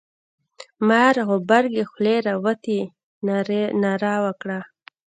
[0.87, 2.79] مار غبرگې خولې را وتې
[3.81, 4.59] ناره وکړه.